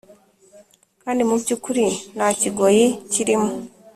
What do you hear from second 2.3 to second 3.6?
kigoye kirimo